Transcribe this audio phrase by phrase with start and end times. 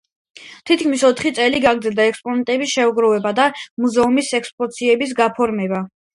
[0.69, 3.47] თითქმის ოთხი წელი გაგრძელდა ექსპონატების შეგროვება და
[3.85, 5.87] მუზეუმის ექსპოზიციების გაფორმება.